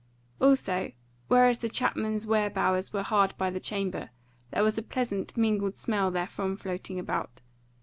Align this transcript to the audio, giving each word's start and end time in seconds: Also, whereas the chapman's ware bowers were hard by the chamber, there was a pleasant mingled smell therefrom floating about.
Also, 0.39 0.93
whereas 1.27 1.59
the 1.59 1.69
chapman's 1.69 2.25
ware 2.25 2.49
bowers 2.49 2.91
were 2.91 3.03
hard 3.03 3.37
by 3.37 3.51
the 3.51 3.59
chamber, 3.59 4.09
there 4.49 4.63
was 4.63 4.79
a 4.79 4.81
pleasant 4.81 5.37
mingled 5.37 5.75
smell 5.75 6.09
therefrom 6.09 6.57
floating 6.57 6.97
about. 6.97 7.39